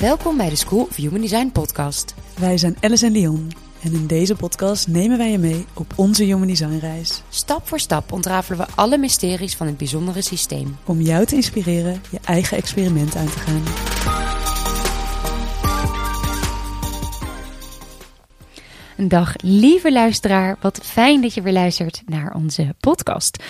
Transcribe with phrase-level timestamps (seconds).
[0.00, 2.14] Welkom bij de School of Human Design podcast.
[2.38, 3.50] Wij zijn Alice en Leon
[3.82, 7.22] en in deze podcast nemen wij je mee op onze Human Design reis.
[7.28, 10.76] Stap voor stap ontrafelen we alle mysteries van het bijzondere systeem.
[10.84, 13.62] Om jou te inspireren je eigen experiment aan te gaan.
[18.96, 20.56] Een dag, lieve luisteraar.
[20.60, 23.44] Wat fijn dat je weer luistert naar onze podcast.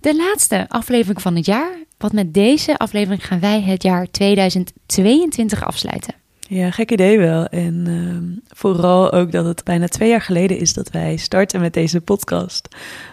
[0.00, 1.88] De laatste aflevering van het jaar.
[2.00, 6.14] Want met deze aflevering gaan wij het jaar 2022 afsluiten.
[6.48, 7.46] Ja, gek idee wel.
[7.46, 11.72] En ehm, vooral ook dat het bijna twee jaar geleden is dat wij starten met
[11.72, 12.68] deze podcast.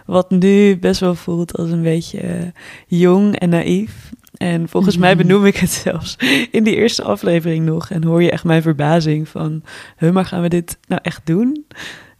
[0.05, 2.47] Wat nu best wel voelt als een beetje eh,
[2.87, 4.11] jong en naïef.
[4.37, 6.15] En volgens mij benoem ik het zelfs
[6.51, 7.89] in die eerste aflevering nog.
[7.89, 9.63] En hoor je echt mijn verbazing van,
[9.97, 11.65] huh, maar gaan we dit nou echt doen?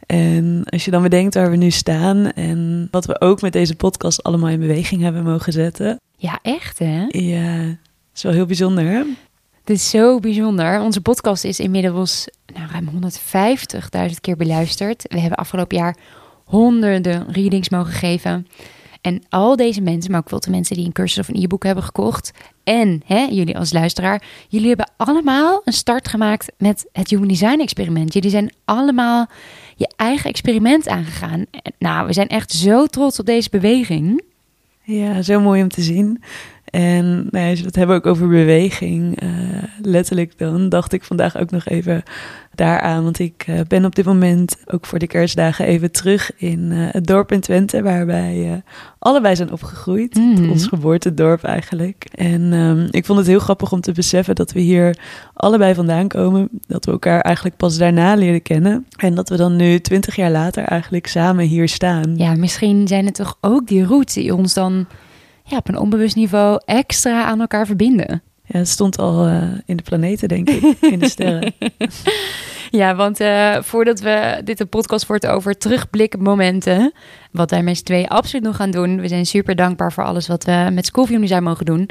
[0.07, 3.75] En als je dan bedenkt waar we nu staan en wat we ook met deze
[3.75, 5.99] podcast allemaal in beweging hebben mogen zetten.
[6.15, 7.05] Ja, echt hè?
[7.07, 7.77] Ja, het
[8.15, 9.03] is wel heel bijzonder hè?
[9.59, 10.81] Het is zo bijzonder.
[10.81, 12.89] Onze podcast is inmiddels nou, ruim
[14.09, 15.03] 150.000 keer beluisterd.
[15.07, 15.97] We hebben afgelopen jaar
[16.45, 18.47] honderden readings mogen geven.
[19.01, 21.63] En al deze mensen, maar ook veel de mensen die een cursus of een e-book
[21.63, 22.31] hebben gekocht.
[22.63, 27.59] En hè, jullie als luisteraar, jullie hebben allemaal een start gemaakt met het Human Design
[27.59, 28.13] experiment.
[28.13, 29.29] Jullie zijn allemaal
[29.77, 31.45] je eigen experiment aangegaan.
[31.77, 34.21] Nou, we zijn echt zo trots op deze beweging.
[34.83, 36.23] Ja, zo mooi om te zien.
[36.77, 39.29] En nou ja, als we het hebben ook over beweging, uh,
[39.81, 42.03] letterlijk dan, dacht ik vandaag ook nog even
[42.55, 43.03] daaraan.
[43.03, 46.87] Want ik uh, ben op dit moment ook voor de kerstdagen even terug in uh,
[46.91, 48.63] het dorp in Twente, waar wij
[48.99, 50.15] allebei zijn opgegroeid.
[50.15, 50.49] Mm.
[50.49, 52.05] Ons geboortedorp eigenlijk.
[52.11, 54.97] En um, ik vond het heel grappig om te beseffen dat we hier
[55.33, 56.49] allebei vandaan komen.
[56.67, 58.85] Dat we elkaar eigenlijk pas daarna leren kennen.
[58.97, 62.15] En dat we dan nu twintig jaar later eigenlijk samen hier staan.
[62.15, 64.87] Ja, misschien zijn het toch ook die roots die ons dan
[65.47, 68.21] ja, op een onbewust niveau extra aan elkaar verbinden.
[68.43, 71.53] Ja, het stond al uh, in de planeten, denk ik, in de sterren.
[72.79, 76.93] ja, want uh, voordat we dit een podcast wordt over terugblikmomenten,
[77.31, 79.01] wat wij met z'n twee absoluut nog gaan doen.
[79.01, 81.89] We zijn super dankbaar voor alles wat we met Schoolview zijn mogen doen.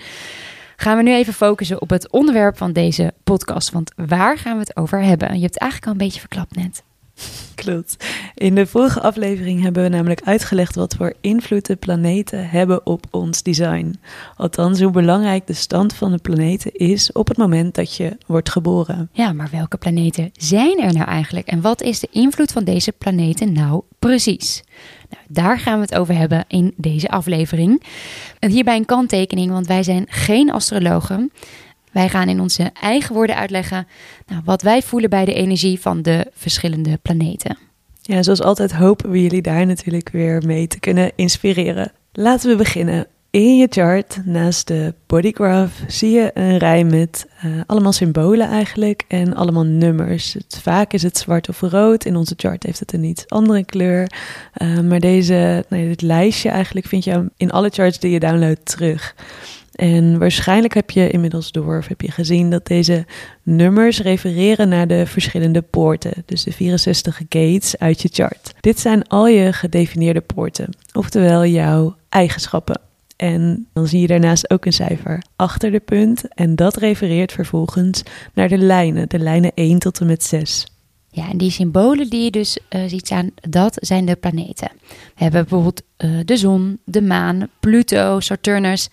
[0.76, 3.70] Gaan we nu even focussen op het onderwerp van deze podcast.
[3.70, 5.34] Want waar gaan we het over hebben?
[5.34, 6.82] Je hebt het eigenlijk al een beetje verklapt net.
[7.54, 7.96] Klopt.
[8.34, 13.06] In de vorige aflevering hebben we namelijk uitgelegd wat voor invloed de planeten hebben op
[13.10, 14.00] ons design.
[14.36, 18.50] Althans, hoe belangrijk de stand van de planeten is op het moment dat je wordt
[18.50, 19.08] geboren.
[19.12, 21.46] Ja, maar welke planeten zijn er nou eigenlijk?
[21.46, 24.62] En wat is de invloed van deze planeten nou precies?
[25.10, 27.82] Nou, daar gaan we het over hebben in deze aflevering.
[28.38, 31.32] En hierbij een kanttekening, want wij zijn geen astrologen.
[31.96, 33.86] Wij gaan in onze eigen woorden uitleggen
[34.26, 37.58] nou, wat wij voelen bij de energie van de verschillende planeten.
[38.02, 41.92] Ja, zoals altijd hopen we jullie daar natuurlijk weer mee te kunnen inspireren.
[42.12, 43.06] Laten we beginnen.
[43.30, 49.04] In je chart, naast de bodygraph, zie je een rij met uh, allemaal symbolen eigenlijk
[49.08, 50.32] en allemaal nummers.
[50.32, 52.04] Het, vaak is het zwart of rood.
[52.04, 54.10] In onze chart heeft het een iets andere kleur.
[54.62, 58.66] Uh, maar deze, nee, dit lijstje eigenlijk vind je in alle charts die je downloadt
[58.66, 59.14] terug.
[59.76, 63.06] En waarschijnlijk heb je inmiddels door of heb je gezien dat deze
[63.42, 68.54] nummers refereren naar de verschillende poorten, dus de 64 gates uit je chart.
[68.60, 72.80] Dit zijn al je gedefinieerde poorten, oftewel jouw eigenschappen.
[73.16, 78.02] En dan zie je daarnaast ook een cijfer achter de punt en dat refereert vervolgens
[78.34, 80.66] naar de lijnen, de lijnen 1 tot en met 6.
[81.10, 84.70] Ja, en die symbolen die je dus uh, ziet staan, dat zijn de planeten.
[84.88, 88.88] We hebben bijvoorbeeld uh, de zon, de maan, Pluto, Saturnus,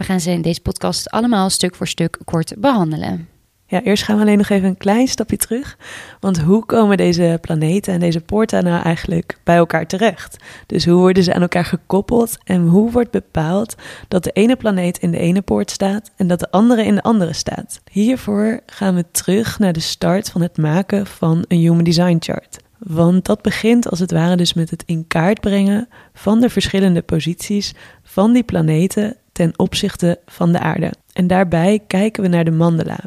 [0.00, 3.28] we gaan ze in deze podcast allemaal stuk voor stuk kort behandelen.
[3.66, 5.78] Ja, eerst gaan we alleen nog even een klein stapje terug.
[6.20, 10.36] Want hoe komen deze planeten en deze poorten nou eigenlijk bij elkaar terecht?
[10.66, 13.74] Dus hoe worden ze aan elkaar gekoppeld en hoe wordt bepaald
[14.08, 17.02] dat de ene planeet in de ene poort staat en dat de andere in de
[17.02, 17.80] andere staat?
[17.90, 22.58] Hiervoor gaan we terug naar de start van het maken van een Human Design Chart.
[22.78, 27.02] Want dat begint als het ware dus met het in kaart brengen van de verschillende
[27.02, 30.92] posities van die planeten ten opzichte van de aarde.
[31.12, 32.98] En daarbij kijken we naar de mandala.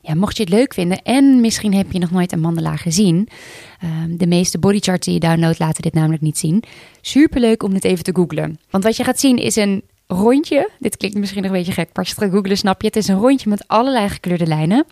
[0.00, 3.28] Ja, mocht je het leuk vinden en misschien heb je nog nooit een mandala gezien.
[3.84, 6.62] Um, de meeste bodycharts die je downloadt laten dit namelijk niet zien.
[7.00, 8.60] Superleuk om dit even te googlen.
[8.70, 10.70] Want wat je gaat zien is een rondje.
[10.78, 12.86] Dit klinkt misschien nog een beetje gek, maar als je het gaat googlen snap je.
[12.86, 14.84] Het is een rondje met allerlei gekleurde lijnen.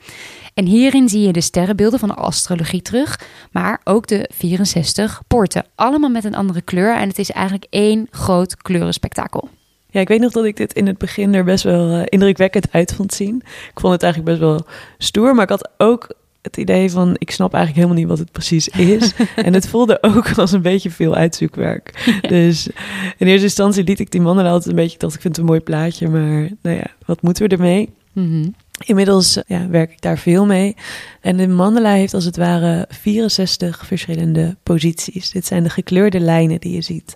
[0.54, 5.64] En hierin zie je de sterrenbeelden van de astrologie terug, maar ook de 64 poorten.
[5.74, 9.48] Allemaal met een andere kleur en het is eigenlijk één groot kleurenspektakel.
[9.96, 12.72] Ja, ik weet nog dat ik dit in het begin er best wel uh, indrukwekkend
[12.72, 13.36] uit vond zien.
[13.44, 14.66] Ik vond het eigenlijk best wel
[14.98, 18.32] stoer, maar ik had ook het idee van ik snap eigenlijk helemaal niet wat het
[18.32, 19.12] precies is.
[19.36, 22.18] en het voelde ook als een beetje veel uitzoekwerk.
[22.28, 22.68] Dus
[23.16, 25.50] in eerste instantie liet ik die mannen altijd een beetje, dacht ik vind het een
[25.50, 27.92] mooi plaatje, maar nou ja, wat moeten we ermee?
[28.12, 28.54] Mm
[28.84, 30.76] Inmiddels ja, werk ik daar veel mee.
[31.20, 35.30] En de mandala heeft als het ware 64 verschillende posities.
[35.30, 37.12] Dit zijn de gekleurde lijnen die je ziet.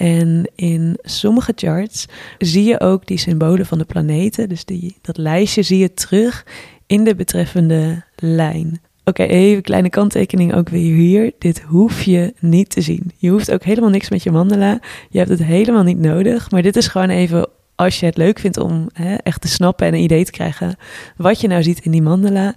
[0.00, 2.06] En in sommige charts
[2.38, 4.48] zie je ook die symbolen van de planeten.
[4.48, 6.46] Dus die, dat lijstje zie je terug
[6.86, 8.80] in de betreffende lijn.
[9.04, 11.32] Oké, even kleine kanttekening ook weer hier.
[11.38, 13.10] Dit hoef je niet te zien.
[13.16, 14.80] Je hoeft ook helemaal niks met je mandala.
[15.10, 16.50] Je hebt het helemaal niet nodig.
[16.50, 19.86] Maar dit is gewoon even als je het leuk vindt om hè, echt te snappen
[19.86, 20.76] en een idee te krijgen
[21.16, 22.54] wat je nou ziet in die mandala.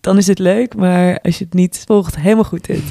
[0.00, 2.82] Dan is het leuk, maar als je het niet volgt, helemaal goed dit.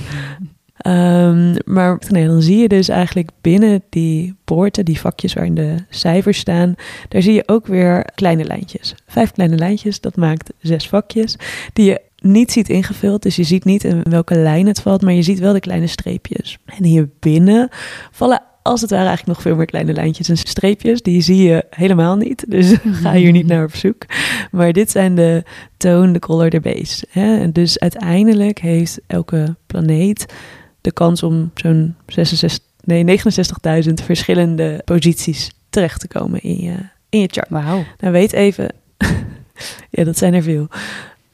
[0.87, 5.75] Um, maar nee, dan zie je dus eigenlijk binnen die poorten, die vakjes waarin de
[5.89, 6.75] cijfers staan,
[7.09, 8.95] daar zie je ook weer kleine lijntjes.
[9.07, 11.35] Vijf kleine lijntjes, dat maakt zes vakjes,
[11.73, 13.23] die je niet ziet ingevuld.
[13.23, 15.87] Dus je ziet niet in welke lijn het valt, maar je ziet wel de kleine
[15.87, 16.57] streepjes.
[16.65, 17.69] En hier binnen
[18.11, 21.01] vallen als het ware eigenlijk nog veel meer kleine lijntjes en streepjes.
[21.01, 24.05] Die zie je helemaal niet, dus ga hier niet naar op zoek.
[24.51, 25.43] Maar dit zijn de
[25.77, 27.05] tone, de color, de base.
[27.09, 27.37] Hè?
[27.39, 30.25] En dus uiteindelijk heeft elke planeet
[30.83, 33.19] de kans om zo'n 66, nee,
[33.87, 36.75] 69.000 verschillende posities terecht te komen in je,
[37.09, 37.49] in je chart.
[37.49, 37.83] Wauw.
[37.97, 38.73] Nou, weet even,
[39.95, 40.67] ja, dat zijn er veel.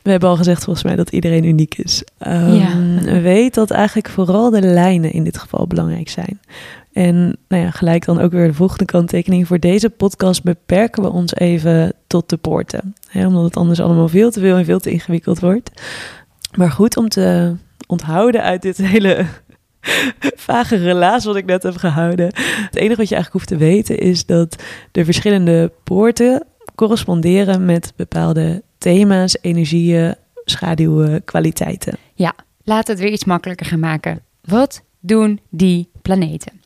[0.02, 2.04] We hebben al gezegd volgens mij dat iedereen uniek is.
[2.28, 3.22] Um, ja.
[3.22, 6.40] Weet dat eigenlijk vooral de lijnen in dit geval belangrijk zijn.
[6.94, 9.48] En nou ja, gelijk dan ook weer de volgende kanttekening.
[9.48, 12.96] Voor deze podcast beperken we ons even tot de poorten.
[13.08, 15.72] Hè, omdat het anders allemaal veel te veel en veel te ingewikkeld wordt.
[16.58, 17.56] Maar goed om te
[17.90, 19.26] onthouden uit dit hele
[20.50, 22.26] vage relaas wat ik net heb gehouden.
[22.46, 26.46] Het enige wat je eigenlijk hoeft te weten is dat de verschillende poorten
[26.76, 30.16] corresponderen met bepaalde thema's, energieën,
[30.46, 31.98] schaduwen, kwaliteiten.
[32.14, 32.34] Ja,
[32.64, 34.22] laat het weer iets makkelijker gaan maken.
[34.42, 36.62] Wat doen die planeten?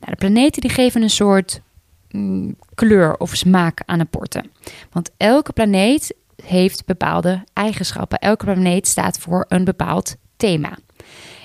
[0.00, 1.60] Nou, de planeten die geven een soort
[2.10, 4.50] mm, kleur of smaak aan de porten.
[4.92, 8.18] Want elke planeet heeft bepaalde eigenschappen.
[8.18, 10.78] Elke planeet staat voor een bepaald thema.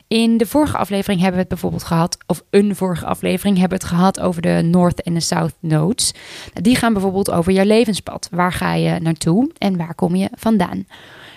[0.08, 3.84] In de vorige aflevering hebben we het bijvoorbeeld gehad, of een vorige aflevering hebben we
[3.84, 6.14] het gehad over de North en de South Nodes.
[6.54, 8.28] Die gaan bijvoorbeeld over jouw levenspad.
[8.32, 10.86] Waar ga je naartoe en waar kom je vandaan?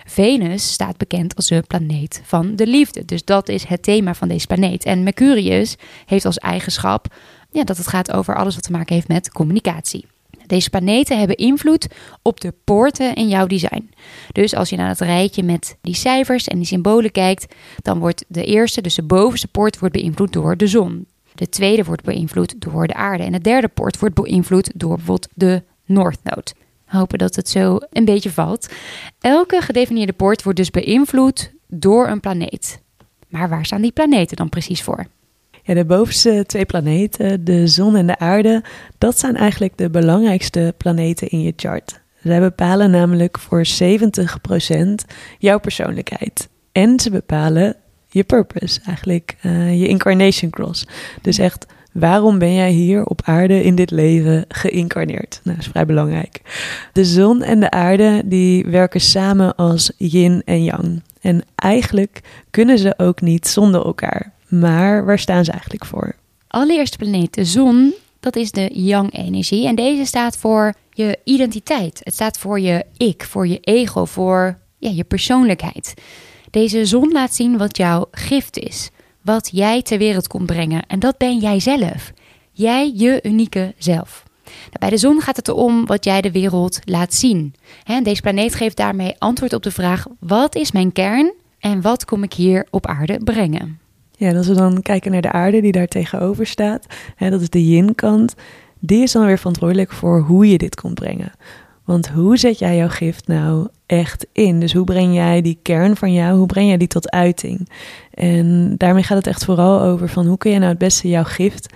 [0.04, 3.04] Venus staat bekend als de planeet van de liefde.
[3.04, 4.84] Dus dat is het thema van deze planeet.
[4.84, 5.76] En Mercurius
[6.06, 7.06] heeft als eigenschap
[7.50, 10.06] ja, dat het gaat over alles wat te maken heeft met communicatie.
[10.46, 11.86] Deze planeten hebben invloed
[12.22, 13.90] op de poorten in jouw design.
[14.32, 18.24] Dus als je naar het rijtje met die cijfers en die symbolen kijkt, dan wordt
[18.28, 21.06] de eerste, dus de bovenste poort, wordt beïnvloed door de zon.
[21.34, 23.22] De tweede wordt beïnvloed door de aarde.
[23.22, 26.16] En de derde poort wordt beïnvloed door bijvoorbeeld de Node.
[26.86, 28.68] Hopen dat het zo een beetje valt.
[29.20, 32.80] Elke gedefinieerde poort wordt dus beïnvloed door een planeet.
[33.28, 35.06] Maar waar staan die planeten dan precies voor?
[35.74, 38.62] De bovenste twee planeten, de zon en de aarde,
[38.98, 42.00] dat zijn eigenlijk de belangrijkste planeten in je chart.
[42.22, 43.70] Zij bepalen namelijk voor 70%
[45.38, 46.48] jouw persoonlijkheid.
[46.72, 47.76] En ze bepalen
[48.08, 50.86] je purpose, eigenlijk uh, je incarnation cross.
[51.22, 55.40] Dus echt, waarom ben jij hier op aarde in dit leven geïncarneerd?
[55.42, 56.40] Nou, dat is vrij belangrijk.
[56.92, 61.02] De zon en de aarde die werken samen als yin en yang.
[61.20, 62.20] En eigenlijk
[62.50, 64.32] kunnen ze ook niet zonder elkaar.
[64.48, 66.14] Maar waar staan ze eigenlijk voor?
[66.46, 69.66] Allereerste planeet, de zon, dat is de yang-energie.
[69.66, 72.00] En deze staat voor je identiteit.
[72.02, 75.94] Het staat voor je ik, voor je ego, voor ja, je persoonlijkheid.
[76.50, 78.90] Deze zon laat zien wat jouw gift is.
[79.22, 80.86] Wat jij ter wereld komt brengen.
[80.86, 82.12] En dat ben jij zelf.
[82.52, 84.24] Jij, je unieke zelf.
[84.44, 87.54] Nou, bij de zon gaat het erom wat jij de wereld laat zien.
[88.02, 92.22] deze planeet geeft daarmee antwoord op de vraag: wat is mijn kern en wat kom
[92.22, 93.80] ik hier op aarde brengen?
[94.16, 97.40] Ja, en als we dan kijken naar de aarde die daar tegenover staat, hè, dat
[97.40, 98.34] is de yin-kant,
[98.78, 101.32] die is dan weer verantwoordelijk voor hoe je dit komt brengen.
[101.84, 104.60] Want hoe zet jij jouw gift nou echt in?
[104.60, 107.68] Dus hoe breng jij die kern van jou, hoe breng jij die tot uiting?
[108.10, 111.24] En daarmee gaat het echt vooral over van hoe kun je nou het beste jouw
[111.24, 111.74] gift,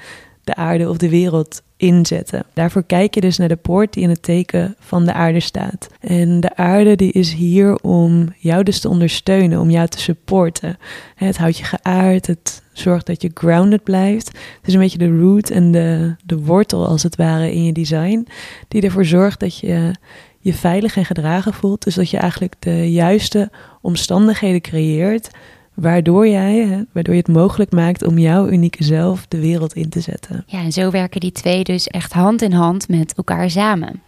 [0.51, 2.45] de aarde of de wereld inzetten.
[2.55, 5.89] Daarvoor kijk je dus naar de poort die in het teken van de aarde staat.
[6.01, 10.79] En de aarde die is hier om jou dus te ondersteunen, om jou te supporten.
[11.15, 14.27] Het houdt je geaard, het zorgt dat je grounded blijft.
[14.29, 17.73] Het is een beetje de root en de, de wortel als het ware in je
[17.73, 18.27] design,
[18.69, 19.93] die ervoor zorgt dat je
[20.39, 21.85] je veilig en gedragen voelt.
[21.85, 25.31] Dus dat je eigenlijk de juiste omstandigheden creëert
[25.75, 30.01] waardoor jij, waardoor je het mogelijk maakt om jouw unieke zelf de wereld in te
[30.01, 30.45] zetten.
[30.47, 34.03] Ja, en zo werken die twee dus echt hand in hand met elkaar samen.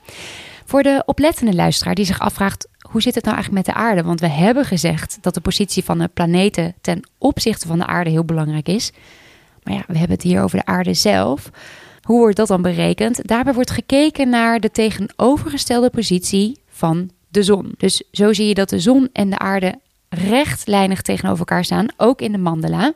[0.65, 4.03] Voor de oplettende luisteraar die zich afvraagt hoe zit het nou eigenlijk met de aarde?
[4.03, 8.11] Want we hebben gezegd dat de positie van de planeten ten opzichte van de aarde
[8.11, 8.93] heel belangrijk is.
[9.63, 11.51] Maar ja, we hebben het hier over de aarde zelf.
[12.03, 13.29] Hoe wordt dat dan berekend?
[13.29, 17.75] Daarbij wordt gekeken naar de tegenovergestelde positie van de zon.
[17.77, 19.79] Dus zo zie je dat de zon en de aarde
[20.13, 22.93] rechtlijnig tegenover elkaar staan, ook in de mandala.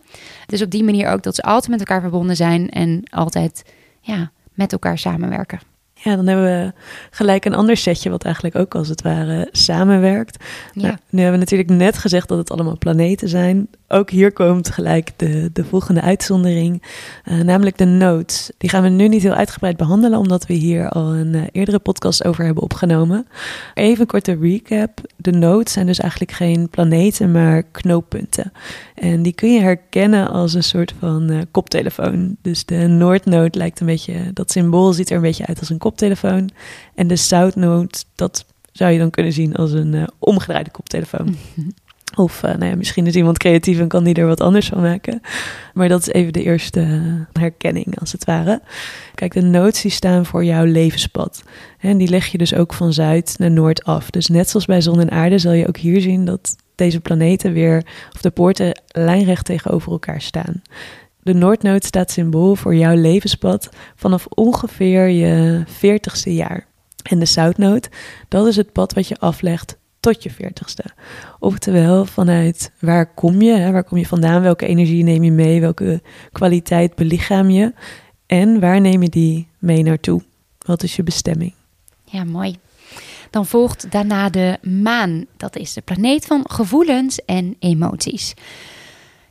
[0.47, 3.63] Dus op die manier ook dat ze altijd met elkaar verbonden zijn en altijd
[4.01, 5.61] ja, met elkaar samenwerken.
[5.95, 6.73] Ja, dan hebben we
[7.11, 10.45] gelijk een ander setje wat eigenlijk ook als het ware samenwerkt.
[10.73, 10.83] Ja.
[10.83, 13.69] Nou, nu hebben we natuurlijk net gezegd dat het allemaal planeten zijn.
[13.89, 16.83] Ook hier komt gelijk de, de volgende uitzondering,
[17.25, 18.51] eh, namelijk de nodes.
[18.59, 21.79] Die gaan we nu niet heel uitgebreid behandelen, omdat we hier al een eh, eerdere
[21.79, 23.27] podcast over hebben opgenomen.
[23.75, 25.01] Even een korte recap.
[25.17, 28.53] De nodes zijn dus eigenlijk geen planeten, maar knooppunten.
[28.95, 32.37] En die kun je herkennen als een soort van eh, koptelefoon.
[32.43, 35.79] Dus de Noordnode lijkt een beetje, dat symbool ziet er een beetje uit als een
[35.79, 36.51] koptelefoon.
[36.95, 37.55] En de South
[38.15, 41.37] dat zou je dan kunnen zien als een omgedraaide koptelefoon.
[42.15, 45.21] Of uh, nou misschien is iemand creatief en kan die er wat anders van maken.
[45.75, 46.81] Maar dat is even de eerste
[47.33, 48.63] herkenning, als het ware.
[49.15, 51.43] Kijk, de notes die staan voor jouw levenspad.
[51.79, 54.11] En die leg je dus ook van zuid naar noord af.
[54.11, 57.53] Dus net zoals bij zon en aarde zal je ook hier zien dat deze planeten
[57.53, 60.63] weer, of de poorten lijnrecht tegenover elkaar staan.
[61.23, 66.67] De Noordnood staat symbool voor jouw levenspad vanaf ongeveer je 40ste jaar.
[67.03, 67.89] En de Zuidnood,
[68.29, 69.79] dat is het pad wat je aflegt
[70.13, 70.95] tot je 40ste.
[71.39, 75.61] Oftewel, vanuit waar kom je, hè, waar kom je vandaan, welke energie neem je mee,
[75.61, 77.75] welke kwaliteit belichaam je
[78.27, 80.23] en waar neem je die mee naartoe?
[80.59, 81.55] Wat is je bestemming?
[82.05, 82.57] Ja, mooi.
[83.31, 85.27] Dan volgt daarna de maan.
[85.37, 88.35] Dat is de planeet van gevoelens en emoties.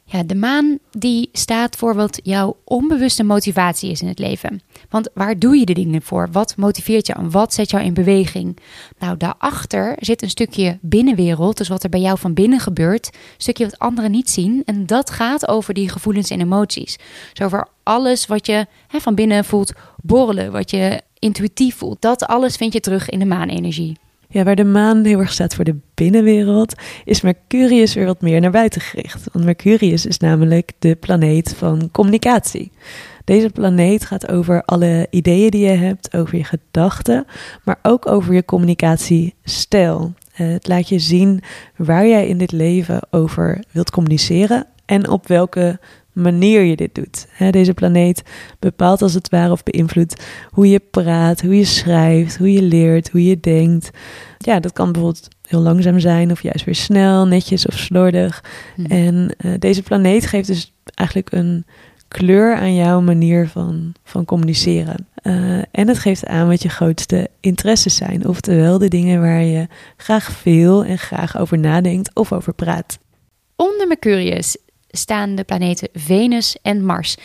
[0.08, 4.62] Ja, de maan die staat voor wat jouw onbewuste motivatie is in het leven.
[4.90, 6.28] Want waar doe je de dingen voor?
[6.32, 8.58] Wat motiveert je en wat zet jou in beweging?
[9.00, 13.08] Nou, daarachter zit een stukje binnenwereld, dus wat er bij jou van binnen gebeurt.
[13.14, 14.62] Een stukje wat anderen niet zien.
[14.66, 16.98] En dat gaat over die gevoelens en emoties.
[17.34, 22.02] Dus over alles wat je hè, van binnen voelt borrelen, wat je intuïtief voelt.
[22.02, 23.98] Dat alles vind je terug in de maanenergie.
[24.30, 28.42] Ja, waar de maan heel erg staat voor de binnenwereld, is Mercurius weer wat meer
[28.42, 29.28] naar buiten gericht.
[29.32, 32.72] Want Mercurius is namelijk de planeet van communicatie.
[33.24, 37.26] Deze planeet gaat over alle ideeën die je hebt, over je gedachten,
[37.64, 40.14] maar ook over je communicatiestijl.
[40.36, 41.42] Eh, het laat je zien
[41.76, 45.80] waar jij in dit leven over wilt communiceren en op welke
[46.16, 47.28] manier je dit doet.
[47.52, 48.22] Deze planeet
[48.60, 53.10] bepaalt als het ware of beïnvloedt hoe je praat, hoe je schrijft, hoe je leert,
[53.10, 53.90] hoe je denkt.
[54.38, 58.44] Ja, dat kan bijvoorbeeld heel langzaam zijn of juist weer snel, netjes of slordig.
[58.76, 58.86] Hm.
[58.86, 61.66] En uh, deze planeet geeft dus eigenlijk een
[62.08, 65.08] kleur aan jouw manier van, van communiceren.
[65.24, 68.28] Uh, en het geeft aan wat je grootste interesses zijn.
[68.28, 69.68] Oftewel de dingen waar je
[69.98, 73.00] graag veel en graag over nadenkt of over praat.
[73.56, 74.58] Onder Mercurius
[74.96, 77.16] staan de planeten Venus en Mars.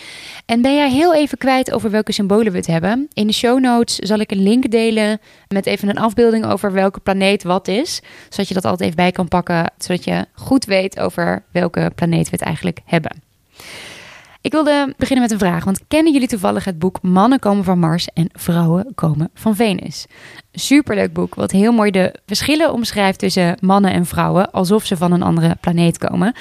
[0.47, 3.09] En ben jij heel even kwijt over welke symbolen we het hebben?
[3.13, 7.01] In de show notes zal ik een link delen met even een afbeelding over welke
[7.01, 8.01] planeet wat is.
[8.29, 12.31] Zodat je dat altijd even bij kan pakken, zodat je goed weet over welke planeet
[12.31, 13.29] we het eigenlijk hebben.
[14.43, 17.79] Ik wilde beginnen met een vraag, want kennen jullie toevallig het boek Mannen komen van
[17.79, 20.07] Mars en Vrouwen komen van Venus?
[20.53, 25.13] Superleuk boek, wat heel mooi de verschillen omschrijft tussen mannen en vrouwen, alsof ze van
[25.13, 26.35] een andere planeet komen.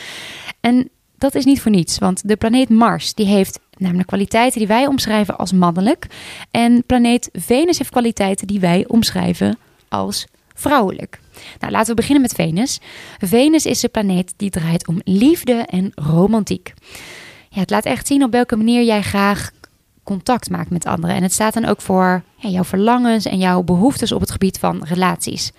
[0.60, 0.90] En
[1.20, 4.88] dat is niet voor niets, want de planeet Mars die heeft namelijk kwaliteiten die wij
[4.88, 6.08] omschrijven als mannelijk.
[6.52, 9.58] En planeet Venus heeft kwaliteiten die wij omschrijven
[9.88, 11.20] als vrouwelijk.
[11.60, 12.80] Nou, laten we beginnen met Venus.
[13.18, 16.74] Venus is de planeet die draait om liefde en romantiek.
[17.50, 19.52] Ja, het laat echt zien op welke manier jij graag
[20.10, 21.16] contact maakt met anderen.
[21.16, 24.84] En het staat dan ook voor jouw verlangens en jouw behoeftes op het gebied van
[24.84, 25.52] relaties.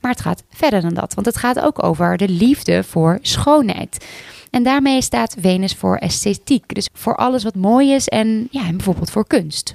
[0.00, 4.06] Maar het gaat verder dan dat, want het gaat ook over de liefde voor schoonheid.
[4.50, 8.76] En daarmee staat Venus voor esthetiek, dus voor alles wat mooi is en, ja, en
[8.76, 9.74] bijvoorbeeld voor kunst.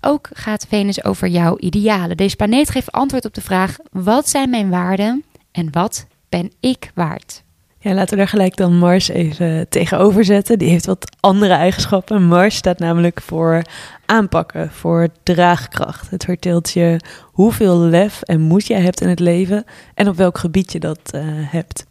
[0.00, 2.16] Ook gaat Venus over jouw idealen.
[2.16, 6.90] Deze planeet geeft antwoord op de vraag: wat zijn mijn waarden en wat ben ik
[6.94, 7.42] waard?
[7.84, 10.58] Ja, laten we daar gelijk dan Mars even tegenover zetten.
[10.58, 12.22] Die heeft wat andere eigenschappen.
[12.22, 13.62] Mars staat namelijk voor
[14.06, 16.10] aanpakken, voor draagkracht.
[16.10, 20.38] Het vertelt je hoeveel lef en moed jij hebt in het leven en op welk
[20.38, 21.86] gebied je dat uh, hebt.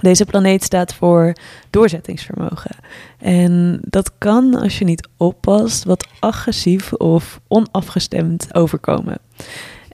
[0.00, 1.32] Deze planeet staat voor
[1.70, 2.76] doorzettingsvermogen.
[3.18, 9.18] En dat kan, als je niet oppast, wat agressief of onafgestemd overkomen.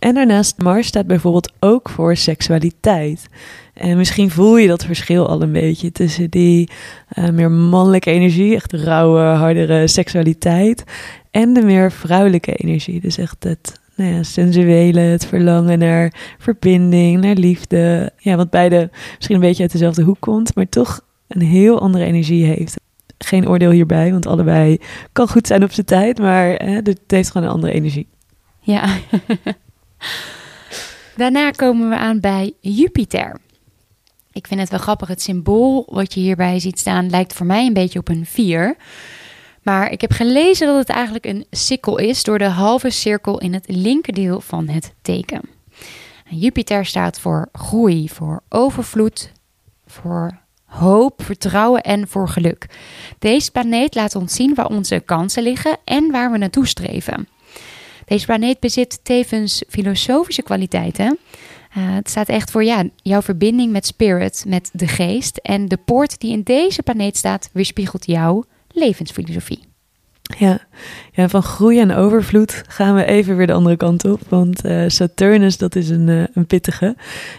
[0.02, 3.28] En daarnaast Mars staat bijvoorbeeld ook voor seksualiteit.
[3.74, 6.70] En misschien voel je dat verschil al een beetje tussen die
[7.18, 10.84] uh, meer mannelijke energie, echt rauwe, hardere seksualiteit,
[11.30, 13.00] en de meer vrouwelijke energie.
[13.00, 18.12] Dus echt het nou ja, sensuele, het verlangen naar verbinding, naar liefde.
[18.18, 22.04] Ja, wat beide misschien een beetje uit dezelfde hoek komt, maar toch een heel andere
[22.04, 22.80] energie heeft.
[23.18, 24.78] Geen oordeel hierbij, want allebei
[25.12, 28.08] kan goed zijn op zijn tijd, maar hè, het heeft gewoon een andere energie.
[28.60, 28.84] Ja.
[31.16, 33.40] Daarna komen we aan bij Jupiter.
[34.32, 35.08] Ik vind het wel grappig.
[35.08, 38.76] Het symbool wat je hierbij ziet staan lijkt voor mij een beetje op een vier.
[39.62, 43.54] Maar ik heb gelezen dat het eigenlijk een sikkel is door de halve cirkel in
[43.54, 45.40] het linkerdeel van het teken.
[46.28, 49.32] Jupiter staat voor groei, voor overvloed,
[49.86, 52.66] voor hoop, vertrouwen en voor geluk.
[53.18, 57.28] Deze planeet laat ons zien waar onze kansen liggen en waar we naartoe streven.
[58.12, 61.18] Deze planeet bezit tevens filosofische kwaliteiten.
[61.76, 65.36] Uh, het staat echt voor ja, jouw verbinding met spirit, met de geest.
[65.36, 69.71] En de poort die in deze planeet staat, weerspiegelt jouw levensfilosofie.
[70.38, 70.58] Ja.
[71.28, 74.20] van groei en overvloed gaan we even weer de andere kant op.
[74.28, 76.96] Want uh, Saturnus, dat is een, uh, een pittige.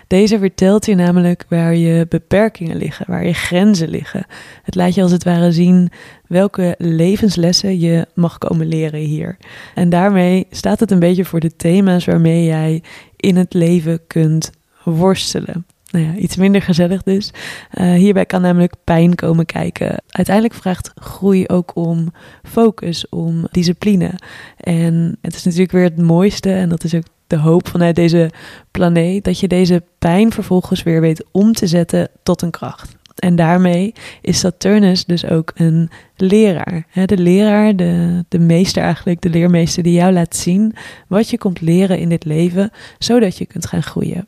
[0.07, 4.25] Deze vertelt je namelijk waar je beperkingen liggen, waar je grenzen liggen.
[4.63, 5.91] Het laat je als het ware zien
[6.27, 9.37] welke levenslessen je mag komen leren hier.
[9.75, 12.83] En daarmee staat het een beetje voor de thema's waarmee jij
[13.15, 14.51] in het leven kunt
[14.83, 17.31] worstelen nou ja, iets minder gezellig dus.
[17.73, 20.03] Uh, hierbij kan namelijk pijn komen kijken.
[20.09, 24.11] Uiteindelijk vraagt groei ook om focus, om discipline.
[24.57, 28.31] En het is natuurlijk weer het mooiste, en dat is ook de hoop vanuit deze
[28.71, 32.95] planeet, dat je deze pijn vervolgens weer weet om te zetten tot een kracht.
[33.15, 36.87] En daarmee is Saturnus dus ook een leraar.
[37.05, 40.75] De leraar, de, de meester eigenlijk, de leermeester die jou laat zien
[41.07, 44.27] wat je komt leren in dit leven, zodat je kunt gaan groeien.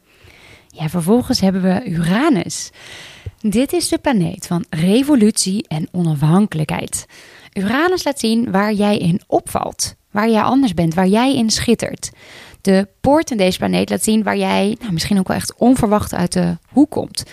[0.77, 2.69] Ja, vervolgens hebben we Uranus.
[3.39, 7.05] Dit is de planeet van revolutie en onafhankelijkheid.
[7.53, 12.11] Uranus laat zien waar jij in opvalt, waar jij anders bent, waar jij in schittert.
[12.61, 16.13] De poort in deze planeet laat zien waar jij nou, misschien ook wel echt onverwacht
[16.13, 17.23] uit de hoek komt.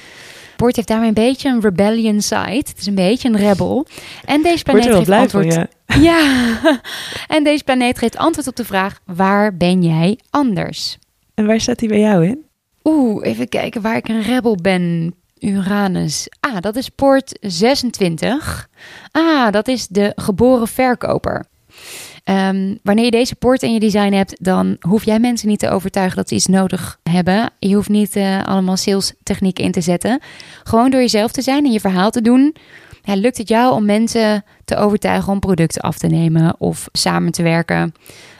[0.57, 2.57] Poort heeft daarmee een beetje een rebellion side.
[2.57, 3.87] Het is een beetje een rebel.
[4.25, 5.55] En deze planeet geeft antwoord.
[5.55, 5.69] ja.
[6.01, 6.81] ja.
[7.29, 10.99] en deze planeet geeft antwoord op de vraag: waar ben jij anders?
[11.35, 12.51] En waar staat hij bij jou in?
[12.85, 15.15] Oeh, even kijken waar ik een rebel ben.
[15.39, 16.28] Uranus.
[16.41, 18.69] Ah, dat is poort 26.
[19.11, 21.45] Ah, dat is de geboren verkoper.
[22.25, 25.69] Um, wanneer je deze poort in je design hebt, dan hoef jij mensen niet te
[25.69, 27.50] overtuigen dat ze iets nodig hebben.
[27.59, 30.21] Je hoeft niet uh, allemaal sales technieken in te zetten.
[30.63, 32.54] Gewoon door jezelf te zijn en je verhaal te doen,
[33.04, 37.43] lukt het jou om mensen te overtuigen om producten af te nemen of samen te
[37.43, 37.76] werken.
[37.76, 37.93] Er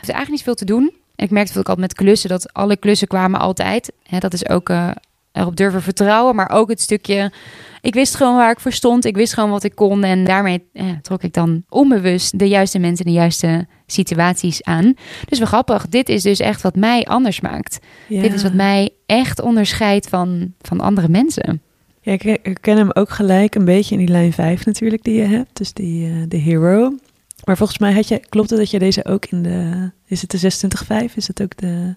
[0.03, 2.77] is eigenlijk niet veel te doen ik merkte dat ik altijd met klussen, dat alle
[2.77, 3.93] klussen kwamen altijd.
[4.03, 4.91] Hè, dat is ook uh,
[5.33, 7.33] erop durven vertrouwen, maar ook het stukje...
[7.81, 10.05] Ik wist gewoon waar ik voor stond, ik wist gewoon wat ik kon.
[10.05, 14.95] En daarmee eh, trok ik dan onbewust de juiste mensen in de juiste situaties aan.
[15.29, 17.79] Dus wel grappig, dit is dus echt wat mij anders maakt.
[18.09, 21.63] Dit is wat mij echt onderscheidt van, van andere mensen.
[22.01, 25.27] Ja, ik herken hem ook gelijk een beetje in die lijn 5 natuurlijk die je
[25.27, 25.57] hebt.
[25.57, 26.95] Dus die, uh, de hero.
[27.45, 30.31] Maar volgens mij had je, klopt het dat je deze ook in de, is het
[30.31, 31.15] de 26.5?
[31.15, 31.95] Is het ook de,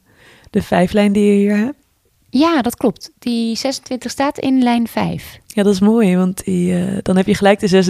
[0.49, 1.77] de vijflijn die je hier hebt?
[2.37, 3.11] Ja, dat klopt.
[3.19, 5.39] Die 26 staat in lijn 5.
[5.47, 7.83] Ja, dat is mooi, want die, uh, dan heb je gelijk de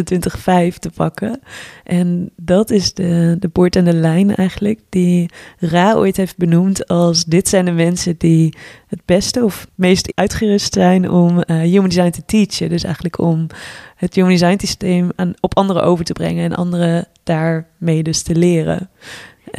[0.74, 1.40] 26-5 te pakken.
[1.84, 6.88] En dat is de, de poort en de lijn eigenlijk, die Ra ooit heeft benoemd
[6.88, 8.54] als dit zijn de mensen die
[8.88, 12.70] het beste of meest uitgerust zijn om uh, human design te teachen.
[12.70, 13.48] Dus eigenlijk om
[13.96, 18.36] het human design systeem aan, op anderen over te brengen en anderen daarmee dus te
[18.36, 18.90] leren.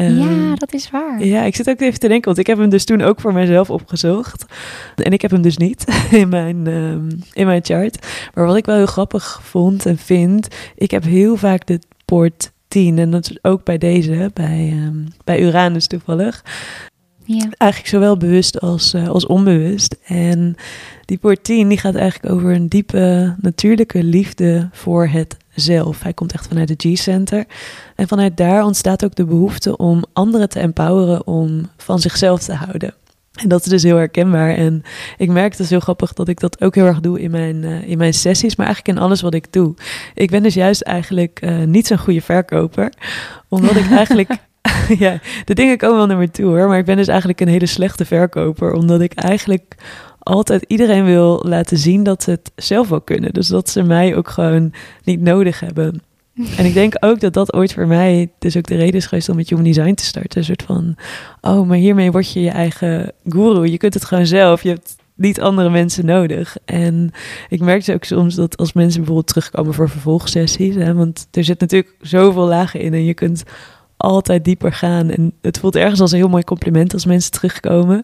[0.01, 1.25] Um, ja, dat is waar.
[1.25, 3.33] Ja, ik zit ook even te denken, want ik heb hem dus toen ook voor
[3.33, 4.45] mezelf opgezocht.
[4.97, 8.07] En ik heb hem dus niet in mijn, um, in mijn chart.
[8.35, 12.53] Maar wat ik wel heel grappig vond en vind, ik heb heel vaak de poort
[12.69, 12.99] 10.
[12.99, 16.45] En dat is ook bij deze, bij, um, bij Uranus toevallig.
[17.25, 17.49] Ja.
[17.57, 19.97] Eigenlijk zowel bewust als, uh, als onbewust.
[20.05, 20.55] En
[21.05, 26.03] die poort 10 die gaat eigenlijk over een diepe natuurlijke liefde voor het zelf.
[26.03, 27.45] Hij komt echt vanuit de G-center.
[27.95, 32.55] En vanuit daar ontstaat ook de behoefte om anderen te empoweren om van zichzelf te
[32.55, 32.95] houden.
[33.37, 34.55] En dat is dus heel herkenbaar.
[34.55, 34.83] En
[35.17, 37.63] ik merk het dus heel grappig dat ik dat ook heel erg doe in mijn,
[37.63, 39.75] uh, in mijn sessies, maar eigenlijk in alles wat ik doe.
[40.15, 42.93] Ik ben dus juist eigenlijk uh, niet zo'n goede verkoper,
[43.49, 44.31] omdat ik eigenlijk.
[44.99, 47.49] ja, de dingen komen wel naar me toe hoor, maar ik ben dus eigenlijk een
[47.49, 49.77] hele slechte verkoper, omdat ik eigenlijk
[50.27, 53.33] altijd iedereen wil laten zien dat ze het zelf wel kunnen.
[53.33, 54.73] Dus dat ze mij ook gewoon
[55.05, 56.03] niet nodig hebben.
[56.57, 59.29] En ik denk ook dat dat ooit voor mij dus ook de reden is geweest
[59.29, 60.39] om met Human Design te starten.
[60.39, 60.97] Een soort van,
[61.41, 63.67] oh, maar hiermee word je je eigen guru.
[63.67, 64.63] Je kunt het gewoon zelf.
[64.63, 66.57] Je hebt niet andere mensen nodig.
[66.65, 67.11] En
[67.49, 71.61] ik merkte ook soms dat als mensen bijvoorbeeld terugkomen voor vervolgsessies, hè, want er zit
[71.61, 73.43] natuurlijk zoveel lagen in en je kunt
[74.07, 75.11] altijd dieper gaan.
[75.11, 78.03] En het voelt ergens als een heel mooi compliment als mensen terugkomen.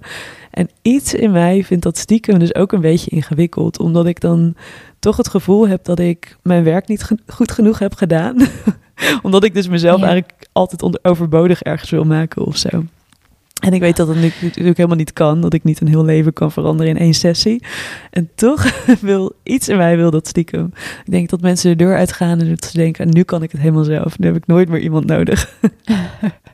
[0.50, 4.54] En iets in mij vindt dat stiekem dus ook een beetje ingewikkeld, omdat ik dan
[4.98, 8.36] toch het gevoel heb dat ik mijn werk niet goed genoeg heb gedaan.
[9.22, 12.84] omdat ik dus mezelf eigenlijk altijd onder overbodig ergens wil maken of zo.
[13.62, 16.04] En ik weet dat het nu- natuurlijk helemaal niet kan, dat ik niet een heel
[16.04, 17.62] leven kan veranderen in één sessie.
[18.10, 20.72] En toch wil iets in mij wil dat stiekem.
[21.04, 23.60] Ik denk dat mensen de deur uitgaan en dat ze denken, nu kan ik het
[23.60, 24.18] helemaal zelf.
[24.18, 25.48] Nu heb ik nooit meer iemand nodig.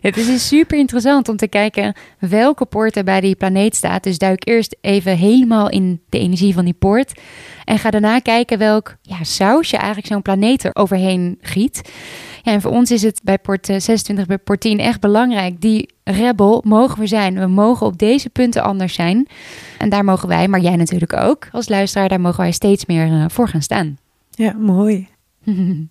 [0.00, 4.02] Het is dus super interessant om te kijken welke poort er bij die planeet staat.
[4.02, 7.20] Dus duik eerst even helemaal in de energie van die poort.
[7.64, 11.92] En ga daarna kijken welk ja, sausje eigenlijk zo'n planeet er overheen giet.
[12.42, 15.60] Ja, en voor ons is het bij port eh, 26, bij port 10 echt belangrijk.
[15.60, 17.38] Die rebel mogen we zijn.
[17.38, 19.28] We mogen op deze punten anders zijn.
[19.78, 23.06] En daar mogen wij, maar jij natuurlijk ook als luisteraar, daar mogen wij steeds meer
[23.06, 23.98] eh, voor gaan staan.
[24.30, 25.08] Ja, mooi.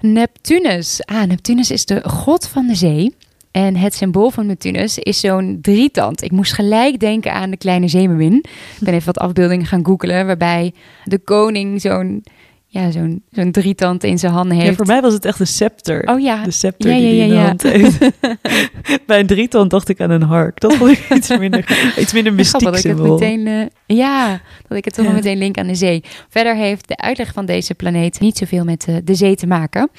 [0.00, 1.04] Neptunus.
[1.04, 3.14] Ah, Neptunus is de god van de zee.
[3.50, 6.22] En het symbool van Neptunus is zo'n drietand.
[6.22, 8.34] Ik moest gelijk denken aan de kleine zeemermin.
[8.34, 10.72] Ik ben even wat afbeeldingen gaan googelen, waarbij
[11.04, 12.24] de koning zo'n
[12.70, 14.76] ja, zo'n zo'n drietand in zijn handen Ja, heeft.
[14.76, 16.08] voor mij was het echt een scepter.
[16.08, 17.46] Oh ja, De scepter Ja, die ja, hij in de ja, ja.
[17.46, 17.98] hand heeft.
[19.06, 20.60] Bij een drietand dacht ik aan een hark.
[20.60, 24.78] Dat vond ik iets minder, iets minder mystiek dat ik het meteen, eh, ja, dat
[24.78, 25.10] ik het toch Ja.
[25.10, 26.02] nog meteen link aan de zee.
[26.28, 29.90] Verder heeft de uitleg van deze planeet niet zoveel met eh, de zee te maken.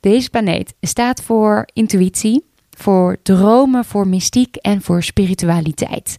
[0.00, 6.16] Deze planeet staat voor intuïtie, voor dromen, voor mystiek en voor spiritualiteit.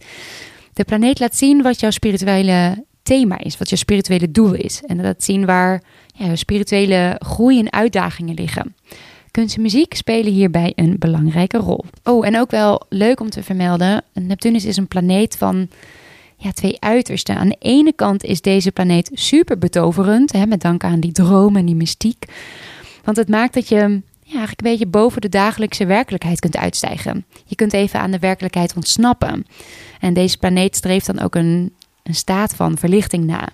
[0.72, 4.82] De planeet laat zien wat jouw spirituele thema is, wat jouw spirituele doel is.
[4.86, 5.82] En dat zien waar
[6.14, 8.74] ja, spirituele groei en uitdagingen liggen.
[9.30, 11.84] Kunst en muziek spelen hierbij een belangrijke rol.
[12.04, 15.68] Oh, en ook wel leuk om te vermelden: Neptunus is een planeet van
[16.36, 17.36] ja, twee uitersten.
[17.36, 21.60] Aan de ene kant is deze planeet super betoverend, hè, met dank aan die dromen
[21.60, 22.24] en die mystiek.
[23.04, 23.76] Want het maakt dat je
[24.22, 27.24] ja, eigenlijk een beetje boven de dagelijkse werkelijkheid kunt uitstijgen.
[27.44, 29.46] Je kunt even aan de werkelijkheid ontsnappen.
[30.00, 31.72] En deze planeet streeft dan ook een,
[32.08, 33.48] een staat van verlichting na.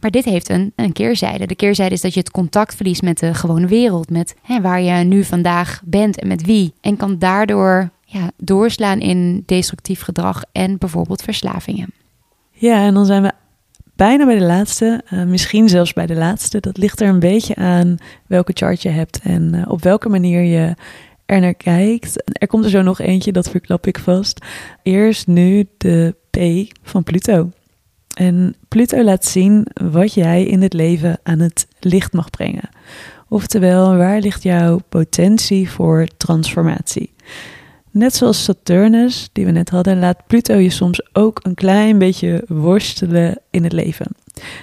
[0.00, 1.46] Maar dit heeft een, een keerzijde.
[1.46, 4.10] De keerzijde is dat je het contact verliest met de gewone wereld.
[4.10, 6.74] Met hè, waar je nu vandaag bent en met wie.
[6.80, 11.92] En kan daardoor ja, doorslaan in destructief gedrag en bijvoorbeeld verslavingen.
[12.50, 13.32] Ja, en dan zijn we
[13.96, 15.02] bijna bij de laatste.
[15.06, 16.60] eh, misschien zelfs bij de laatste.
[16.60, 20.42] Dat ligt er een beetje aan welke chart je hebt en eh, op welke manier
[20.42, 20.74] je
[21.26, 22.22] er naar kijkt.
[22.32, 24.44] Er komt er zo nog eentje, dat verklap ik vast.
[24.82, 26.38] Eerst nu de P
[26.82, 27.50] van Pluto.
[28.16, 32.68] En Pluto laat zien wat jij in het leven aan het licht mag brengen.
[33.28, 37.12] Oftewel, waar ligt jouw potentie voor transformatie?
[37.90, 42.44] Net zoals Saturnus, die we net hadden, laat Pluto je soms ook een klein beetje
[42.48, 44.06] worstelen in het leven.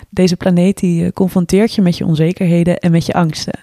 [0.10, 3.60] Deze planeet die eh, confronteert je met je onzekerheden en met je angsten.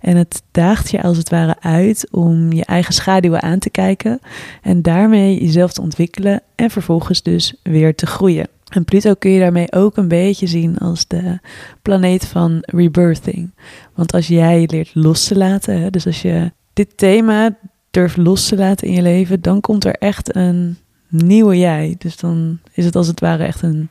[0.00, 4.20] En het daagt je als het ware uit om je eigen schaduwen aan te kijken
[4.62, 8.48] en daarmee jezelf te ontwikkelen en vervolgens dus weer te groeien.
[8.74, 11.38] En Pluto kun je daarmee ook een beetje zien als de
[11.82, 13.54] planeet van rebirthing.
[13.94, 17.56] Want als jij leert los te laten, dus als je dit thema
[17.90, 20.76] durft los te laten in je leven, dan komt er echt een
[21.08, 21.94] nieuwe jij.
[21.98, 23.88] Dus dan is het als het ware echt een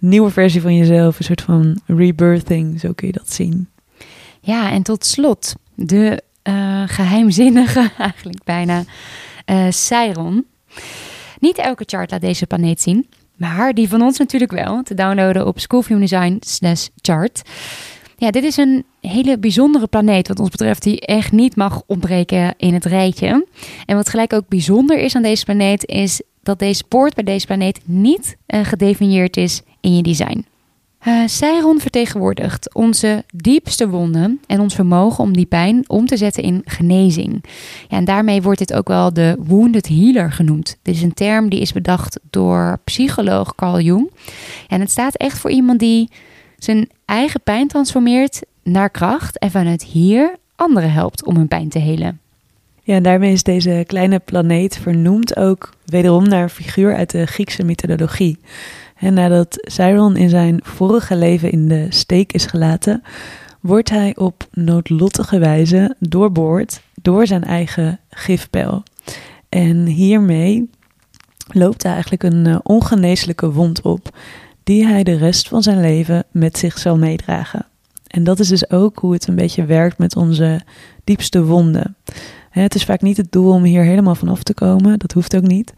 [0.00, 3.68] nieuwe versie van jezelf, een soort van rebirthing, zo kun je dat zien.
[4.40, 8.84] Ja, en tot slot de eh, geheimzinnige, eigenlijk bijna,
[9.70, 10.46] Chiron.
[11.38, 14.82] Niet elke chart laat deze planeet zien, maar die van ons natuurlijk wel.
[14.82, 17.42] Te downloaden op School of Human Design slash chart.
[18.16, 22.54] Ja, dit is een hele bijzondere planeet wat ons betreft die echt niet mag ontbreken
[22.56, 23.46] in het rijtje.
[23.86, 27.46] En wat gelijk ook bijzonder is aan deze planeet is dat deze poort bij deze
[27.46, 30.46] planeet niet eh, gedefinieerd is in je design.
[31.06, 36.42] Uh, Chiron vertegenwoordigt onze diepste wonden en ons vermogen om die pijn om te zetten
[36.42, 37.44] in genezing.
[37.88, 40.78] Ja, en daarmee wordt dit ook wel de wounded healer genoemd.
[40.82, 44.10] Dit is een term die is bedacht door psycholoog Carl Jung.
[44.68, 46.10] En het staat echt voor iemand die
[46.58, 51.78] zijn eigen pijn transformeert naar kracht en vanuit hier anderen helpt om hun pijn te
[51.78, 52.20] helen.
[52.82, 57.26] Ja, en daarmee is deze kleine planeet vernoemd ook wederom naar een figuur uit de
[57.26, 58.38] Griekse mythologie.
[59.04, 63.02] En nadat Chiron in zijn vorige leven in de steek is gelaten,
[63.60, 68.82] wordt hij op noodlottige wijze doorboord door zijn eigen gifpijl.
[69.48, 70.70] En hiermee
[71.48, 74.16] loopt hij eigenlijk een uh, ongeneeslijke wond op,
[74.62, 77.66] die hij de rest van zijn leven met zich zal meedragen.
[78.06, 80.60] En dat is dus ook hoe het een beetje werkt met onze
[81.04, 81.96] diepste wonden.
[82.62, 85.46] Het is vaak niet het doel om hier helemaal vanaf te komen, dat hoeft ook
[85.46, 85.74] niet.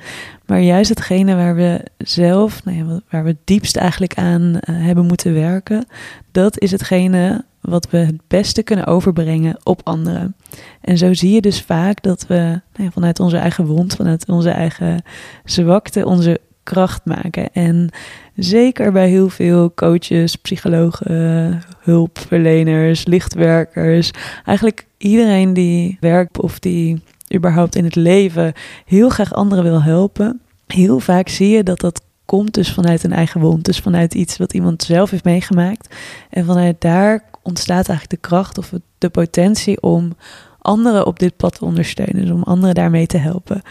[0.46, 4.58] Maar juist hetgene waar we zelf, nou ja, waar we het diepst eigenlijk aan uh,
[4.64, 5.86] hebben moeten werken,
[6.32, 10.36] dat is hetgene wat we het beste kunnen overbrengen op anderen.
[10.80, 14.28] En zo zie je dus vaak dat we nou ja, vanuit onze eigen wond, vanuit
[14.28, 15.02] onze eigen
[15.44, 17.52] zwakte, onze kracht maken.
[17.52, 17.88] En
[18.35, 24.11] zeker bij heel veel coaches, psychologen, hulpverleners, lichtwerkers,
[24.44, 27.02] eigenlijk iedereen die werkt of die
[27.35, 28.52] überhaupt in het leven
[28.85, 33.12] heel graag anderen wil helpen, heel vaak zie je dat dat komt dus vanuit een
[33.12, 33.64] eigen wond.
[33.64, 35.94] Dus vanuit iets wat iemand zelf heeft meegemaakt.
[36.31, 40.16] En vanuit daar ontstaat eigenlijk de kracht of de potentie om
[40.59, 42.22] anderen op dit pad te ondersteunen.
[42.22, 43.62] Dus om anderen daarmee te helpen.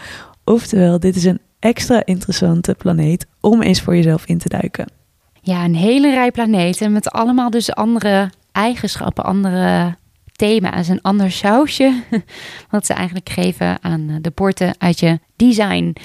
[0.44, 4.86] Oftewel, dit is een extra interessante planeet om eens voor jezelf in te duiken.
[5.42, 9.94] Ja, een hele rij planeten met allemaal dus andere eigenschappen, andere
[10.32, 12.02] thema's, een ander sausje.
[12.70, 15.96] Wat ze eigenlijk geven aan de poorten uit je design.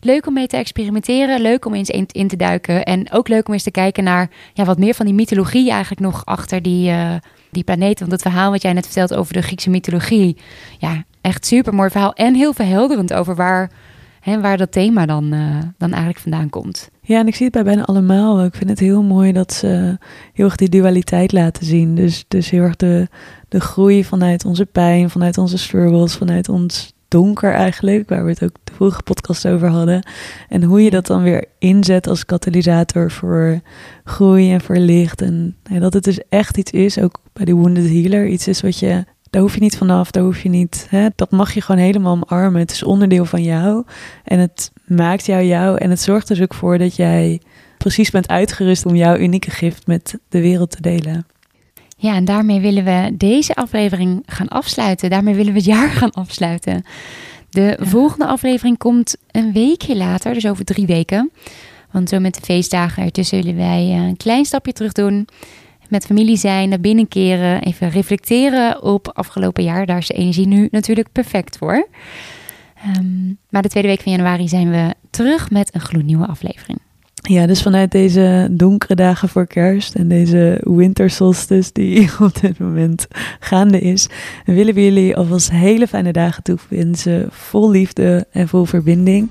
[0.00, 2.84] Leuk om mee te experimenteren, leuk om eens in, te duiken.
[2.84, 6.00] En ook leuk om eens te kijken naar ja, wat meer van die mythologie eigenlijk
[6.00, 7.14] nog achter die, uh,
[7.50, 7.98] die planeten.
[7.98, 10.36] Want het verhaal wat jij net vertelt over de Griekse mythologie.
[10.78, 12.12] Ja, echt super mooi verhaal.
[12.12, 13.70] En heel verhelderend over waar,
[14.20, 16.90] hè, waar dat thema dan, uh, dan eigenlijk vandaan komt.
[17.00, 18.44] Ja, en ik zie het bij bijna allemaal.
[18.44, 19.98] Ik vind het heel mooi dat ze
[20.32, 21.94] heel erg die dualiteit laten zien.
[21.94, 23.08] Dus, dus heel erg de,
[23.48, 28.42] de groei vanuit onze pijn, vanuit onze struggles, vanuit ons donker eigenlijk, waar we het
[28.42, 30.02] ook de vorige podcast over hadden.
[30.48, 33.60] En hoe je dat dan weer inzet als katalysator voor
[34.04, 35.22] groei en voor licht.
[35.22, 38.78] En dat het dus echt iets is, ook bij de Wounded Healer, iets is wat
[38.78, 41.80] je, daar hoef je niet vanaf, daar hoef je niet, hè, dat mag je gewoon
[41.80, 42.60] helemaal omarmen.
[42.60, 43.84] Het is onderdeel van jou
[44.24, 47.40] en het maakt jou jou en het zorgt dus ook voor dat jij
[47.78, 51.26] precies bent uitgerust om jouw unieke gift met de wereld te delen.
[51.96, 55.10] Ja, en daarmee willen we deze aflevering gaan afsluiten.
[55.10, 56.84] Daarmee willen we het jaar gaan afsluiten.
[57.50, 61.30] De volgende aflevering komt een weekje later, dus over drie weken.
[61.90, 65.28] Want zo met de feestdagen ertussen zullen wij een klein stapje terug doen.
[65.88, 69.86] Met familie zijn, naar binnen keren, even reflecteren op afgelopen jaar.
[69.86, 71.88] Daar is de energie nu natuurlijk perfect voor.
[72.96, 76.78] Um, maar de tweede week van januari zijn we terug met een gloednieuwe aflevering.
[77.14, 83.06] Ja, dus vanuit deze donkere dagen voor kerst en deze wintersolstice die op dit moment
[83.40, 84.08] gaande is,
[84.44, 89.30] willen we jullie alvast hele fijne dagen toewensen, vol liefde en vol verbinding.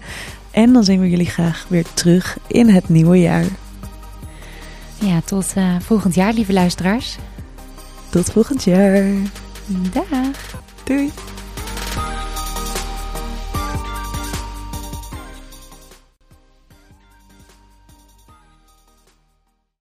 [0.52, 3.46] En dan zien we jullie graag weer terug in het nieuwe jaar.
[5.00, 7.18] Ja, tot uh, volgend jaar, lieve luisteraars.
[8.10, 9.04] Tot volgend jaar.
[9.94, 10.06] Dag.
[10.84, 11.12] Doei.